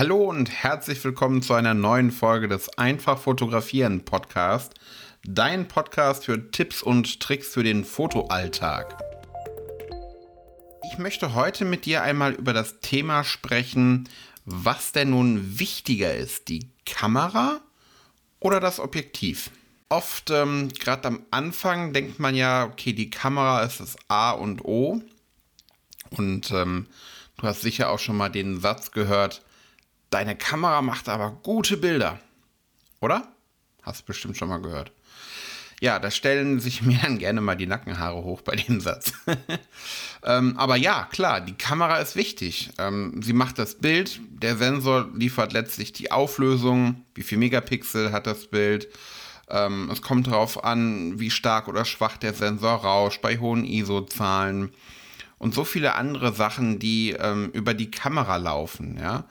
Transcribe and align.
Hallo 0.00 0.30
und 0.30 0.48
herzlich 0.48 1.04
willkommen 1.04 1.42
zu 1.42 1.52
einer 1.52 1.74
neuen 1.74 2.10
Folge 2.10 2.48
des 2.48 2.70
Einfach 2.78 3.18
Fotografieren 3.18 4.02
Podcast. 4.06 4.72
Dein 5.24 5.68
Podcast 5.68 6.24
für 6.24 6.50
Tipps 6.50 6.82
und 6.82 7.20
Tricks 7.20 7.48
für 7.48 7.62
den 7.62 7.84
Fotoalltag. 7.84 8.96
Ich 10.90 10.96
möchte 10.96 11.34
heute 11.34 11.66
mit 11.66 11.84
dir 11.84 12.02
einmal 12.02 12.32
über 12.32 12.54
das 12.54 12.80
Thema 12.80 13.24
sprechen, 13.24 14.08
was 14.46 14.92
denn 14.92 15.10
nun 15.10 15.58
wichtiger 15.58 16.14
ist, 16.14 16.48
die 16.48 16.70
Kamera 16.86 17.60
oder 18.38 18.58
das 18.58 18.80
Objektiv. 18.80 19.50
Oft, 19.90 20.30
ähm, 20.30 20.70
gerade 20.70 21.08
am 21.08 21.26
Anfang, 21.30 21.92
denkt 21.92 22.18
man 22.18 22.34
ja, 22.34 22.64
okay, 22.64 22.94
die 22.94 23.10
Kamera 23.10 23.64
ist 23.64 23.80
das 23.80 23.98
A 24.08 24.30
und 24.30 24.64
O. 24.64 25.02
Und 26.08 26.52
ähm, 26.52 26.86
du 27.36 27.46
hast 27.46 27.60
sicher 27.60 27.90
auch 27.90 27.98
schon 27.98 28.16
mal 28.16 28.30
den 28.30 28.62
Satz 28.62 28.92
gehört, 28.92 29.42
deine 30.10 30.36
Kamera 30.36 30.82
macht 30.82 31.08
aber 31.08 31.30
gute 31.42 31.76
Bilder. 31.76 32.20
Oder? 33.00 33.28
Hast 33.82 34.04
bestimmt 34.06 34.36
schon 34.36 34.48
mal 34.48 34.60
gehört. 34.60 34.92
Ja, 35.80 35.98
da 35.98 36.10
stellen 36.10 36.60
sich 36.60 36.82
mir 36.82 36.98
dann 37.02 37.18
gerne 37.18 37.40
mal 37.40 37.56
die 37.56 37.66
Nackenhaare 37.66 38.22
hoch 38.22 38.42
bei 38.42 38.56
dem 38.56 38.80
Satz. 38.80 39.12
ähm, 40.24 40.56
aber 40.58 40.76
ja, 40.76 41.08
klar, 41.10 41.40
die 41.40 41.54
Kamera 41.54 41.98
ist 41.98 42.16
wichtig. 42.16 42.70
Ähm, 42.78 43.22
sie 43.22 43.32
macht 43.32 43.58
das 43.58 43.76
Bild, 43.76 44.20
der 44.28 44.56
Sensor 44.56 45.08
liefert 45.14 45.52
letztlich 45.52 45.92
die 45.92 46.12
Auflösung, 46.12 47.04
wie 47.14 47.22
viel 47.22 47.38
Megapixel 47.38 48.12
hat 48.12 48.26
das 48.26 48.48
Bild. 48.48 48.88
Ähm, 49.48 49.90
es 49.90 50.02
kommt 50.02 50.26
darauf 50.26 50.62
an, 50.62 51.18
wie 51.18 51.30
stark 51.30 51.66
oder 51.66 51.84
schwach 51.84 52.18
der 52.18 52.34
Sensor 52.34 52.74
rauscht 52.74 53.22
bei 53.22 53.38
hohen 53.38 53.64
ISO-Zahlen 53.64 54.72
und 55.40 55.52
so 55.52 55.64
viele 55.64 55.96
andere 55.96 56.32
Sachen, 56.32 56.78
die 56.78 57.16
ähm, 57.18 57.50
über 57.52 57.74
die 57.74 57.90
Kamera 57.90 58.36
laufen, 58.36 58.96
ja 58.96 59.26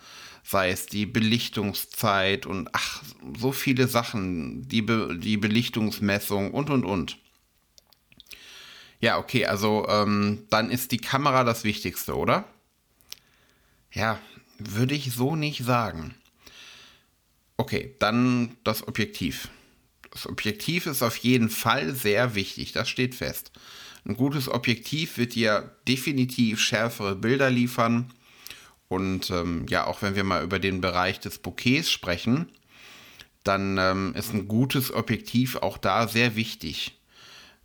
sei 0.50 0.72
es 0.72 0.88
die 0.88 1.06
Belichtungszeit 1.06 2.48
und 2.48 2.70
ach, 2.72 3.04
so 3.38 3.52
viele 3.52 3.88
Sachen, 3.88 4.68
die, 4.68 4.82
Be 4.82 5.16
die 5.16 5.38
Belichtungsmessung 5.38 6.52
und 6.52 6.72
und 6.72 6.86
und. 6.86 7.20
Ja, 9.00 9.20
okay, 9.20 9.46
also 9.46 9.88
ähm, 9.88 10.48
dann 10.50 10.72
ist 10.72 10.92
die 10.92 10.98
Kamera 10.98 11.44
das 11.44 11.64
Wichtigste, 11.64 12.18
oder? 12.18 12.46
Ja, 13.94 14.20
würde 14.58 14.96
ich 14.96 15.14
so 15.14 15.36
nicht 15.36 15.64
sagen. 15.64 16.16
Okay, 17.58 17.96
dann 18.00 18.58
das 18.64 18.88
Objektiv. 18.88 19.50
Das 20.12 20.26
Objektiv 20.26 20.88
ist 20.88 21.04
auf 21.04 21.18
jeden 21.18 21.50
Fall 21.50 21.94
sehr 21.94 22.34
wichtig, 22.34 22.72
das 22.72 22.90
steht 22.90 23.14
fest. 23.14 23.52
Ein 24.10 24.18
gutes 24.18 24.50
Objektiv 24.50 25.20
wird 25.20 25.36
dir 25.36 25.76
definitiv 25.88 26.60
schärfere 26.60 27.16
Bilder 27.16 27.52
liefern 27.52 28.12
und 28.88 29.30
ähm, 29.30 29.68
ja, 29.70 29.86
auch 29.86 30.02
wenn 30.02 30.16
wir 30.16 30.24
mal 30.24 30.44
über 30.44 30.58
den 30.58 30.82
Bereich 30.82 31.20
des 31.20 31.38
Bouquets 31.38 31.92
sprechen, 31.92 32.50
dann 33.44 33.78
ähm, 33.78 34.16
ist 34.16 34.34
ein 34.34 34.48
gutes 34.48 34.92
Objektiv 34.92 35.58
auch 35.58 35.78
da 35.78 36.08
sehr 36.08 36.36
wichtig. 36.36 37.00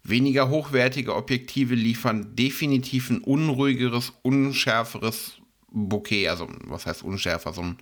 Weniger 0.02 0.50
hochwertige 0.50 1.16
Objektive 1.16 1.74
liefern 1.74 2.36
definitiv 2.36 3.08
ein 3.08 3.22
unruhigeres, 3.22 4.12
unschärferes 4.20 5.38
Bouquet. 5.70 6.28
Also, 6.28 6.46
was 6.66 6.84
heißt 6.84 7.04
unschärfer? 7.04 7.54
So 7.54 7.62
ein, 7.62 7.78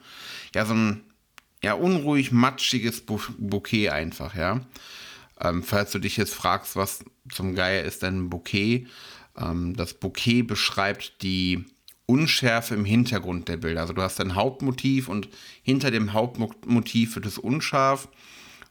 ja, 0.54 0.64
so 0.66 0.74
ein 0.74 1.02
ja, 1.64 1.74
unruhig 1.74 2.30
matschiges 2.30 3.00
Bouquet 3.00 3.88
einfach, 3.88 4.36
ja. 4.36 4.60
Ähm, 5.40 5.64
falls 5.64 5.90
du 5.90 5.98
dich 5.98 6.16
jetzt 6.16 6.32
fragst, 6.34 6.76
was 6.76 7.04
zum 7.30 7.54
Geier 7.54 7.84
ist 7.84 8.04
ein 8.04 8.30
Bouquet? 8.30 8.86
Ähm, 9.36 9.74
das 9.76 9.94
Bouquet 9.94 10.42
beschreibt 10.42 11.22
die 11.22 11.64
Unschärfe 12.06 12.74
im 12.74 12.84
Hintergrund 12.84 13.48
der 13.48 13.56
Bilder. 13.56 13.80
Also 13.82 13.92
du 13.92 14.02
hast 14.02 14.20
ein 14.20 14.34
Hauptmotiv 14.34 15.08
und 15.08 15.28
hinter 15.62 15.90
dem 15.90 16.12
Hauptmotiv 16.12 17.14
wird 17.14 17.26
es 17.26 17.38
unscharf 17.38 18.08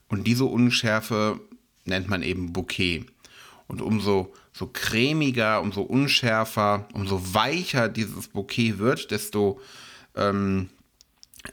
und 0.09 0.27
diese 0.27 0.45
Unschärfe 0.45 1.39
nennt 1.85 2.09
man 2.09 2.21
eben 2.21 2.53
Bouquet. 2.53 3.05
Und 3.67 3.81
umso 3.81 4.33
so 4.53 4.67
cremiger, 4.67 5.61
umso 5.61 5.81
unschärfer, 5.81 6.87
umso 6.93 7.33
weicher 7.33 7.87
dieses 7.87 8.27
Bouquet 8.27 8.77
wird, 8.79 9.11
desto 9.11 9.61
ähm, 10.15 10.69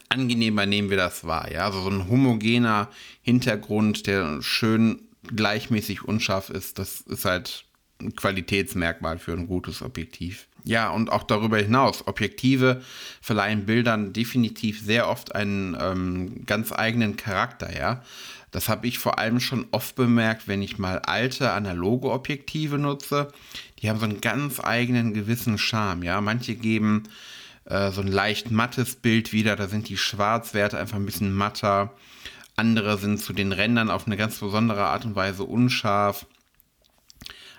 angenehmer 0.09 0.65
nehmen 0.65 0.89
wir 0.89 0.97
das 0.97 1.25
wahr. 1.25 1.51
Ja? 1.51 1.65
Also 1.65 1.81
so 1.81 1.89
ein 1.89 2.09
homogener 2.09 2.89
Hintergrund, 3.21 4.05
der 4.05 4.41
schön 4.41 5.08
gleichmäßig 5.23 6.03
unscharf 6.03 6.49
ist, 6.49 6.79
das 6.79 7.01
ist 7.01 7.25
halt 7.25 7.65
ein 8.01 8.15
Qualitätsmerkmal 8.15 9.19
für 9.19 9.33
ein 9.33 9.47
gutes 9.47 9.81
Objektiv. 9.81 10.47
Ja, 10.63 10.89
und 10.89 11.11
auch 11.11 11.23
darüber 11.23 11.57
hinaus. 11.57 12.07
Objektive 12.07 12.81
verleihen 13.21 13.65
Bildern 13.65 14.13
definitiv 14.13 14.81
sehr 14.81 15.09
oft 15.09 15.35
einen 15.35 15.77
ähm, 15.79 16.45
ganz 16.45 16.71
eigenen 16.71 17.17
Charakter, 17.17 17.75
ja. 17.77 18.03
Das 18.51 18.67
habe 18.67 18.87
ich 18.87 18.97
vor 18.97 19.19
allem 19.19 19.39
schon 19.39 19.67
oft 19.71 19.95
bemerkt, 19.95 20.47
wenn 20.47 20.61
ich 20.61 20.79
mal 20.79 20.99
alte 20.99 21.51
analoge 21.51 22.09
Objektive 22.09 22.79
nutze. 22.79 23.27
Die 23.79 23.89
haben 23.89 23.99
so 23.99 24.05
einen 24.05 24.21
ganz 24.21 24.59
eigenen 24.59 25.13
gewissen 25.13 25.57
Charme, 25.57 26.03
ja. 26.03 26.19
Manche 26.21 26.55
geben 26.55 27.03
äh, 27.65 27.91
so 27.91 28.01
ein 28.01 28.07
leicht 28.07 28.51
mattes 28.51 28.95
Bild 28.95 29.31
wieder, 29.31 29.55
da 29.55 29.67
sind 29.67 29.89
die 29.89 29.97
Schwarzwerte 29.97 30.77
einfach 30.77 30.97
ein 30.97 31.05
bisschen 31.05 31.33
matter. 31.33 31.93
Andere 32.59 32.97
sind 32.97 33.19
zu 33.21 33.31
den 33.31 33.53
Rändern 33.53 33.89
auf 33.89 34.05
eine 34.05 34.17
ganz 34.17 34.39
besondere 34.39 34.83
Art 34.83 35.05
und 35.05 35.15
Weise 35.15 35.45
unscharf. 35.45 36.25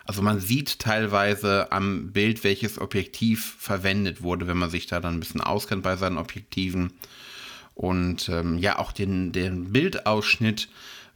Also 0.05 0.21
man 0.21 0.41
sieht 0.41 0.79
teilweise 0.79 1.73
am 1.73 2.13
Bild, 2.13 2.45
welches 2.45 2.79
Objektiv 2.79 3.57
verwendet 3.59 4.23
wurde, 4.23 4.47
wenn 4.47 4.59
man 4.59 4.69
sich 4.69 4.87
da 4.87 5.01
dann 5.01 5.15
ein 5.15 5.21
bisschen 5.21 5.41
auskennt 5.41 5.83
bei 5.83 5.97
seinen 5.97 6.19
Objektiven. 6.19 6.93
Und 7.75 8.29
ähm, 8.29 8.59
ja, 8.59 8.79
auch 8.79 8.93
den, 8.93 9.33
den 9.33 9.73
Bildausschnitt 9.73 10.69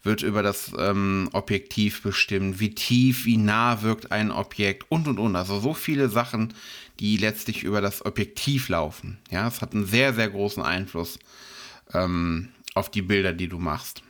wird 0.03 0.22
über 0.22 0.43
das 0.43 0.72
ähm, 0.78 1.28
Objektiv 1.33 2.03
bestimmt, 2.03 2.61
wie 2.61 2.75
tief, 2.75 3.27
wie 3.27 3.37
nah 3.37 3.83
wirkt 3.83 4.12
ein 4.12 4.31
Objekt 4.31 4.91
und 4.91 5.09
und 5.09 5.19
und. 5.19 5.37
Also 5.37 5.61
so 5.61 5.75
viele 5.75 6.09
Sachen, 6.09 6.55
die 7.01 7.19
letztlich 7.19 7.65
über 7.65 7.83
das 7.83 8.06
Objektiv 8.06 8.71
laufen. 8.71 9.19
Ja, 9.31 9.47
es 9.47 9.61
hat 9.61 9.75
einen 9.75 9.84
sehr, 9.84 10.15
sehr 10.15 10.31
großen 10.31 10.62
Einfluss 10.62 11.19
ähm, 11.93 12.49
auf 12.74 12.90
die 12.90 13.02
Bilder, 13.02 13.32
die 13.32 13.48
du 13.48 13.58
machst. 13.58 14.02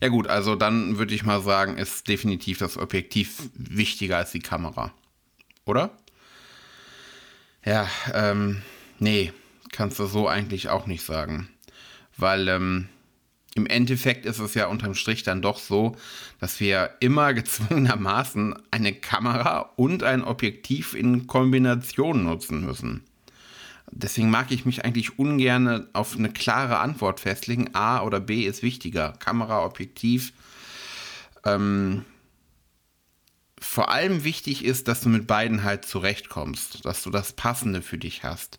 Ja 0.00 0.08
gut, 0.08 0.26
also 0.26 0.56
dann 0.56 0.98
würde 0.98 1.14
ich 1.14 1.24
mal 1.24 1.42
sagen, 1.42 1.76
ist 1.76 2.08
definitiv 2.08 2.58
das 2.58 2.78
Objektiv 2.78 3.50
wichtiger 3.54 4.16
als 4.16 4.32
die 4.32 4.40
Kamera. 4.40 4.92
Oder? 5.66 5.90
Ja, 7.64 7.86
ähm, 8.14 8.62
nee, 8.98 9.32
kannst 9.70 9.98
du 9.98 10.06
so 10.06 10.26
eigentlich 10.26 10.70
auch 10.70 10.86
nicht 10.86 11.04
sagen. 11.04 11.50
Weil 12.16 12.48
ähm, 12.48 12.88
im 13.54 13.66
Endeffekt 13.66 14.26
ist 14.26 14.38
es 14.38 14.54
ja 14.54 14.66
unterm 14.66 14.94
Strich 14.94 15.22
dann 15.22 15.42
doch 15.42 15.58
so, 15.58 15.96
dass 16.38 16.60
wir 16.60 16.96
immer 17.00 17.34
gezwungenermaßen 17.34 18.54
eine 18.70 18.94
Kamera 18.94 19.72
und 19.76 20.02
ein 20.02 20.24
Objektiv 20.24 20.94
in 20.94 21.26
Kombination 21.26 22.24
nutzen 22.24 22.64
müssen. 22.64 23.04
Deswegen 23.92 24.30
mag 24.30 24.50
ich 24.50 24.64
mich 24.64 24.84
eigentlich 24.84 25.18
ungern 25.18 25.88
auf 25.92 26.16
eine 26.16 26.30
klare 26.30 26.78
Antwort 26.78 27.20
festlegen. 27.20 27.74
A 27.74 28.02
oder 28.02 28.20
B 28.20 28.42
ist 28.42 28.62
wichtiger. 28.62 29.14
Kamera, 29.18 29.64
Objektiv. 29.64 30.32
Ähm, 31.44 32.04
vor 33.60 33.90
allem 33.90 34.24
wichtig 34.24 34.64
ist, 34.64 34.88
dass 34.88 35.02
du 35.02 35.08
mit 35.08 35.26
beiden 35.26 35.64
halt 35.64 35.84
zurechtkommst, 35.84 36.84
dass 36.84 37.02
du 37.02 37.10
das 37.10 37.34
Passende 37.34 37.82
für 37.82 37.98
dich 37.98 38.24
hast. 38.24 38.58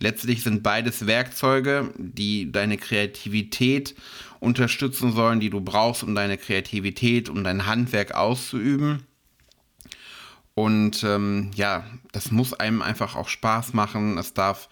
Letztlich 0.00 0.44
sind 0.44 0.62
beides 0.62 1.06
Werkzeuge, 1.06 1.92
die 1.96 2.52
deine 2.52 2.78
Kreativität 2.78 3.96
unterstützen 4.38 5.12
sollen, 5.12 5.40
die 5.40 5.50
du 5.50 5.60
brauchst, 5.60 6.04
um 6.04 6.14
deine 6.14 6.38
Kreativität, 6.38 7.28
um 7.28 7.42
dein 7.42 7.66
Handwerk 7.66 8.14
auszuüben. 8.14 9.02
Und 10.58 11.04
ähm, 11.04 11.52
ja, 11.54 11.84
das 12.10 12.32
muss 12.32 12.52
einem 12.52 12.82
einfach 12.82 13.14
auch 13.14 13.28
Spaß 13.28 13.74
machen. 13.74 14.18
Es 14.18 14.34
darf 14.34 14.68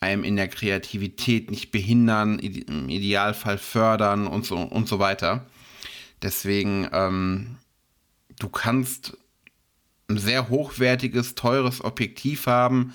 einem 0.00 0.24
in 0.24 0.34
der 0.34 0.48
Kreativität 0.48 1.48
nicht 1.48 1.70
behindern, 1.70 2.40
im 2.40 2.88
Idealfall 2.88 3.56
fördern 3.56 4.26
und 4.26 4.44
so 4.44 4.56
und 4.56 4.88
so 4.88 4.98
weiter. 4.98 5.46
Deswegen, 6.22 6.88
ähm, 6.90 7.54
du 8.40 8.48
kannst 8.48 9.16
ein 10.08 10.18
sehr 10.18 10.48
hochwertiges, 10.48 11.36
teures 11.36 11.84
Objektiv 11.84 12.48
haben, 12.48 12.92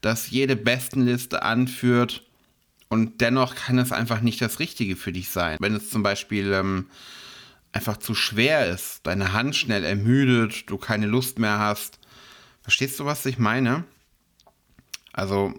das 0.00 0.30
jede 0.30 0.56
Bestenliste 0.56 1.42
anführt 1.42 2.22
und 2.88 3.20
dennoch 3.20 3.54
kann 3.54 3.78
es 3.78 3.92
einfach 3.92 4.22
nicht 4.22 4.40
das 4.40 4.60
Richtige 4.60 4.96
für 4.96 5.12
dich 5.12 5.28
sein. 5.28 5.58
Wenn 5.60 5.74
es 5.74 5.90
zum 5.90 6.02
Beispiel 6.02 6.54
ähm, 6.54 6.86
einfach 7.76 7.98
zu 7.98 8.14
schwer 8.14 8.66
ist, 8.72 9.00
deine 9.02 9.34
Hand 9.34 9.54
schnell 9.54 9.84
ermüdet, 9.84 10.70
du 10.70 10.78
keine 10.78 11.06
Lust 11.06 11.38
mehr 11.38 11.58
hast. 11.58 11.98
Verstehst 12.62 12.98
du, 12.98 13.04
was 13.04 13.26
ich 13.26 13.38
meine? 13.38 13.84
Also 15.12 15.52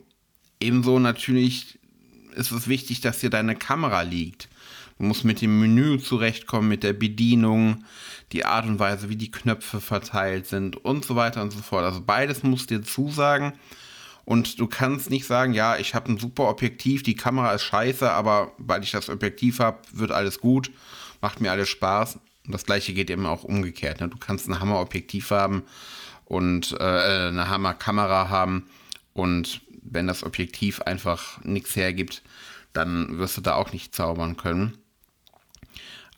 ebenso 0.60 0.98
natürlich 0.98 1.78
ist 2.34 2.52
es 2.52 2.68
wichtig, 2.68 3.02
dass 3.02 3.19
dir 3.19 3.30
deine 3.30 3.56
Kamera 3.56 4.02
liegt. 4.02 4.50
Du 4.98 5.06
musst 5.06 5.25
mit 5.25 5.42
dem 5.42 5.60
Menü 5.60 6.00
zurechtkommen, 6.00 6.68
mit 6.68 6.81
der 6.81 6.94
Bedienung, 6.94 7.86
die 8.31 8.46
Art 8.46 8.66
und 8.66 8.80
Weise, 8.80 9.10
wie 9.10 9.16
die 9.16 9.31
Knöpfe 9.31 9.80
verteilt 9.80 10.48
sind 10.48 10.75
und 10.75 11.06
so 11.06 11.16
weiter 11.16 11.44
und 11.44 11.52
so 11.52 11.60
fort. 11.60 11.86
Also 11.86 12.02
beides 12.04 12.42
muss 12.42 12.66
dir 12.66 12.81
zusagen. 12.81 13.54
Und 14.25 14.60
du 14.60 14.66
kannst 14.66 15.12
nicht 15.12 15.28
sagen, 15.28 15.54
ja, 15.54 15.78
ich 15.78 15.94
habe 15.94 16.12
ein 16.12 16.18
super 16.18 16.50
Objektiv, 16.50 17.04
die 17.04 17.16
Kamera 17.16 17.54
ist 17.54 17.63
scheiße, 17.63 18.12
aber 18.12 18.52
weil 18.58 18.84
ich 18.84 18.92
das 18.92 19.08
Objektiv 19.08 19.60
habe, 19.60 19.78
wird 19.94 20.12
alles 20.12 20.42
gut, 20.42 20.72
macht 21.22 21.42
mir 21.42 21.52
alles 21.52 21.69
Spaß. 21.69 22.19
Und 22.46 22.54
das 22.54 22.66
gleiche 22.66 22.94
geht 22.94 23.10
eben 23.10 23.25
auch 23.25 23.44
umgekehrt. 23.44 24.00
Ne? 24.00 24.08
Du 24.08 24.18
kannst 24.18 24.48
ein 24.48 24.60
Hammer-Objektiv 24.60 25.31
haben 25.31 25.64
und 26.25 26.74
äh, 26.80 26.84
eine 27.28 27.50
Hammer-Kamera 27.50 28.30
haben 28.30 28.69
und 29.14 29.62
wenn 29.90 30.08
das 30.08 30.24
Objektiv 30.24 30.81
einfach 30.81 31.44
nichts 31.44 31.75
hergibt, 31.75 32.22
dann 32.74 33.18
wirst 33.18 33.38
du 33.38 33.42
da 33.42 33.56
auch 33.56 33.72
nicht 33.74 33.96
zaubern 33.96 34.38
können. 34.38 34.78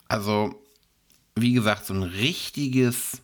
Also, 0.08 0.60
wie 1.36 1.52
gesagt, 1.52 1.86
so 1.86 1.94
ein 1.94 2.02
richtiges, 2.02 3.22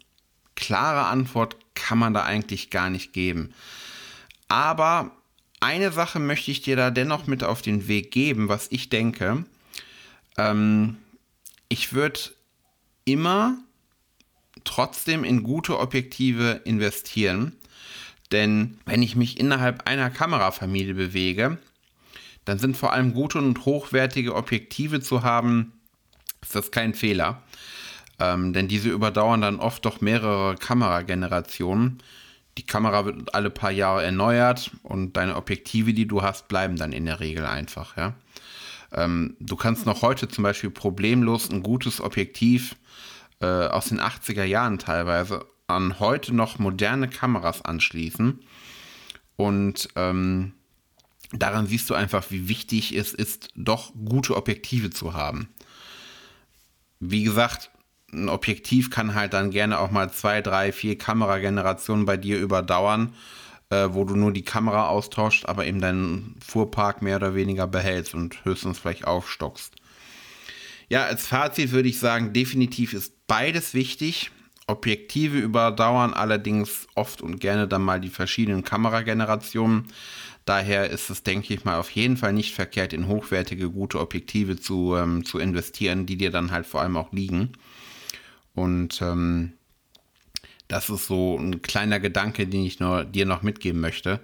klare 0.55 1.06
Antwort 1.06 1.56
kann 1.75 1.99
man 1.99 2.14
da 2.14 2.25
eigentlich 2.25 2.70
gar 2.70 2.90
nicht 2.90 3.12
geben. 3.12 3.52
Aber 4.49 5.11
eine 5.61 5.90
Sache 5.90 6.19
möchte 6.20 6.50
ich 6.50 6.62
dir 6.62 6.76
da 6.76 6.90
dennoch 6.90 7.26
mit 7.26 7.43
auf 7.43 7.61
den 7.61 7.88
Weg 7.88 8.12
geben, 8.12 8.49
was 8.49 8.69
ich 8.70 8.88
denke. 8.88 9.44
Ähm, 10.38 10.96
ich 11.68 11.92
würde 11.92 12.20
immer 13.04 13.58
trotzdem 14.64 15.24
in 15.24 15.42
gute 15.42 15.78
Objektive 15.78 16.60
investieren. 16.64 17.52
Denn 18.32 18.78
wenn 18.84 19.02
ich 19.02 19.16
mich 19.16 19.38
innerhalb 19.38 19.86
einer 19.86 20.10
Kamerafamilie 20.10 20.94
bewege, 20.94 21.58
dann 22.44 22.58
sind 22.58 22.76
vor 22.76 22.92
allem 22.92 23.14
gute 23.14 23.38
und 23.38 23.64
hochwertige 23.64 24.34
Objektive 24.34 25.00
zu 25.00 25.22
haben, 25.22 25.72
ist 26.42 26.54
das 26.54 26.70
kein 26.70 26.94
Fehler. 26.94 27.42
Ähm, 28.19 28.52
denn 28.52 28.69
diese 28.69 28.88
überdauern 28.88 29.40
dann 29.40 29.60
oft 29.60 29.84
doch 29.84 30.00
mehrere 30.00 30.56
Kameragenerationen. 30.56 32.02
Die 32.56 32.64
Kamera 32.64 33.04
wird 33.04 33.34
alle 33.34 33.50
paar 33.50 33.70
Jahre 33.70 34.02
erneuert 34.02 34.70
und 34.82 35.16
deine 35.16 35.36
Objektive, 35.36 35.92
die 35.92 36.06
du 36.06 36.22
hast, 36.22 36.48
bleiben 36.48 36.76
dann 36.76 36.92
in 36.92 37.04
der 37.04 37.20
Regel 37.20 37.44
einfach. 37.44 37.96
Ja? 37.96 38.14
Ähm, 38.92 39.36
du 39.40 39.56
kannst 39.56 39.86
noch 39.86 40.02
heute 40.02 40.28
zum 40.28 40.44
Beispiel 40.44 40.70
problemlos 40.70 41.50
ein 41.50 41.62
gutes 41.62 42.00
Objektiv 42.00 42.76
äh, 43.40 43.46
aus 43.46 43.86
den 43.86 44.00
80er 44.00 44.44
Jahren 44.44 44.78
teilweise 44.78 45.44
an 45.66 45.98
heute 45.98 46.34
noch 46.34 46.58
moderne 46.58 47.08
Kameras 47.08 47.62
anschließen. 47.62 48.40
Und 49.36 49.88
ähm, 49.96 50.54
daran 51.32 51.66
siehst 51.66 51.90
du 51.90 51.94
einfach, 51.94 52.30
wie 52.30 52.48
wichtig 52.48 52.96
es 52.96 53.12
ist, 53.12 53.50
doch 53.54 53.92
gute 53.94 54.36
Objektive 54.36 54.90
zu 54.90 55.14
haben. 55.14 55.48
Wie 57.00 57.24
gesagt, 57.24 57.70
ein 58.12 58.28
Objektiv 58.28 58.90
kann 58.90 59.14
halt 59.14 59.34
dann 59.34 59.50
gerne 59.50 59.78
auch 59.78 59.90
mal 59.90 60.10
zwei, 60.12 60.40
drei, 60.40 60.72
vier 60.72 60.96
Kameragenerationen 60.96 62.06
bei 62.06 62.16
dir 62.16 62.38
überdauern, 62.38 63.14
äh, 63.70 63.88
wo 63.90 64.04
du 64.04 64.14
nur 64.16 64.32
die 64.32 64.44
Kamera 64.44 64.88
austauscht, 64.88 65.46
aber 65.46 65.66
eben 65.66 65.80
deinen 65.80 66.36
Fuhrpark 66.44 67.02
mehr 67.02 67.16
oder 67.16 67.34
weniger 67.34 67.66
behältst 67.66 68.14
und 68.14 68.44
höchstens 68.44 68.78
vielleicht 68.78 69.06
aufstockst. 69.06 69.74
Ja, 70.88 71.04
als 71.04 71.26
Fazit 71.26 71.72
würde 71.72 71.88
ich 71.88 71.98
sagen, 71.98 72.32
definitiv 72.32 72.92
ist 72.92 73.26
beides 73.26 73.74
wichtig. 73.74 74.30
Objektive 74.68 75.38
überdauern 75.38 76.12
allerdings 76.12 76.88
oft 76.94 77.22
und 77.22 77.40
gerne 77.40 77.68
dann 77.68 77.82
mal 77.82 78.00
die 78.00 78.08
verschiedenen 78.08 78.64
Kameragenerationen. 78.64 79.86
Daher 80.44 80.90
ist 80.90 81.10
es, 81.10 81.24
denke 81.24 81.54
ich 81.54 81.64
mal, 81.64 81.78
auf 81.78 81.90
jeden 81.90 82.16
Fall 82.16 82.32
nicht 82.32 82.54
verkehrt, 82.54 82.92
in 82.92 83.08
hochwertige, 83.08 83.70
gute 83.70 84.00
Objektive 84.00 84.56
zu, 84.56 84.94
ähm, 84.96 85.24
zu 85.24 85.38
investieren, 85.38 86.06
die 86.06 86.16
dir 86.16 86.30
dann 86.30 86.52
halt 86.52 86.66
vor 86.66 86.82
allem 86.82 86.96
auch 86.96 87.12
liegen. 87.12 87.52
Und 88.54 89.02
ähm, 89.02 89.52
das 90.68 90.90
ist 90.90 91.06
so 91.06 91.36
ein 91.38 91.62
kleiner 91.62 92.00
Gedanke, 92.00 92.46
den 92.46 92.64
ich 92.64 92.80
nur, 92.80 93.04
dir 93.04 93.26
noch 93.26 93.42
mitgeben 93.42 93.80
möchte. 93.80 94.20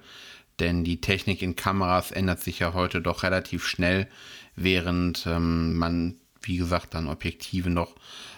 Denn 0.58 0.84
die 0.84 1.00
Technik 1.00 1.42
in 1.42 1.56
Kameras 1.56 2.10
ändert 2.10 2.40
sich 2.40 2.58
ja 2.58 2.74
heute 2.74 3.00
doch 3.00 3.22
relativ 3.22 3.66
schnell, 3.66 4.08
während 4.54 5.26
ähm, 5.26 5.76
man, 5.76 6.16
wie 6.42 6.56
gesagt, 6.56 6.94
dann 6.94 7.08
Objektive 7.08 7.70
noch 7.70 7.94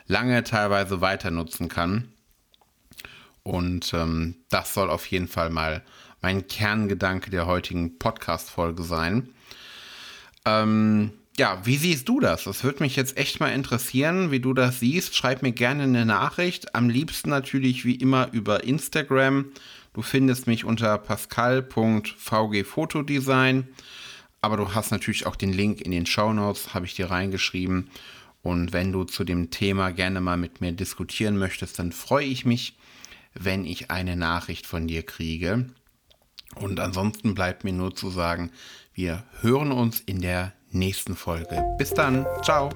lange 0.06 0.44
teilweise 0.44 1.00
weiter 1.00 1.30
nutzen 1.30 1.68
kann. 1.68 2.08
Und 3.42 3.92
ähm, 3.94 4.36
das 4.48 4.74
soll 4.74 4.90
auf 4.90 5.06
jeden 5.06 5.28
Fall 5.28 5.50
mal 5.50 5.82
mein 6.22 6.46
Kerngedanke 6.46 7.30
der 7.30 7.46
heutigen 7.46 7.98
Podcast-Folge 7.98 8.82
sein. 8.82 9.28
Ähm, 10.46 11.12
ja, 11.36 11.60
wie 11.64 11.76
siehst 11.76 12.08
du 12.08 12.20
das? 12.20 12.44
Das 12.44 12.62
würde 12.62 12.82
mich 12.82 12.94
jetzt 12.94 13.16
echt 13.16 13.40
mal 13.40 13.48
interessieren, 13.48 14.31
wie 14.31 14.38
du 14.40 14.54
das 14.54 14.78
siehst. 14.81 15.16
Schreib 15.16 15.42
mir 15.42 15.52
gerne 15.52 15.82
eine 15.82 16.06
Nachricht. 16.06 16.75
Am 16.75 16.88
liebsten 16.88 17.28
natürlich 17.31 17.84
wie 17.84 17.96
immer 17.96 18.28
über 18.32 18.64
Instagram. 18.64 19.46
Du 19.94 20.02
findest 20.02 20.46
mich 20.46 20.64
unter 20.64 20.96
pascal.vgfotodesign. 20.98 23.66
Aber 24.40 24.56
du 24.56 24.75
hast 24.75 24.92
natürlich 24.92 25.26
auch 25.26 25.36
den 25.36 25.52
Link 25.52 25.81
in 25.81 25.90
den 25.90 26.06
Show 26.06 26.32
Notes, 26.32 26.75
habe 26.75 26.86
ich 26.86 26.94
dir 26.94 27.10
reingeschrieben. 27.10 27.90
Und 28.42 28.72
wenn 28.72 28.92
du 28.92 29.02
zu 29.04 29.25
dem 29.25 29.50
Thema 29.50 29.90
gerne 29.90 30.20
mal 30.20 30.36
mit 30.36 30.60
mir 30.60 30.70
diskutieren 30.72 31.38
möchtest, 31.38 31.78
dann 31.78 31.92
freue 31.92 32.26
ich 32.26 32.44
mich, 32.44 32.76
wenn 33.32 33.64
ich 33.64 33.90
eine 33.90 34.16
Nachricht 34.16 34.66
von 34.66 34.86
dir 34.86 35.02
kriege. 35.02 35.66
Und 36.56 36.80
ansonsten 36.80 37.34
bleibt 37.34 37.64
mir 37.64 37.72
nur 37.72 37.94
zu 37.94 38.10
sagen, 38.10 38.50
wir 38.94 39.24
hören 39.40 39.72
uns 39.72 40.00
in 40.00 40.20
der 40.20 40.52
nächsten 40.70 41.16
Folge. 41.16 41.62
Bis 41.78 41.90
dann, 41.90 42.26
ciao. 42.42 42.70